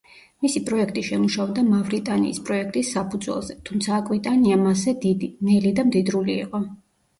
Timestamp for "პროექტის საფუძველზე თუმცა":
2.47-3.95